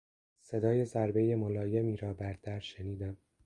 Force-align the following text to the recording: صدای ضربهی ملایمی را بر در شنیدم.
صدای 0.41 0.85
ضربهی 0.85 1.35
ملایمی 1.35 1.97
را 1.97 2.13
بر 2.13 2.37
در 2.43 2.59
شنیدم. 2.59 3.17